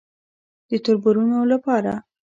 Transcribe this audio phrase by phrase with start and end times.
[0.69, 1.95] _د تربرونو له پاره.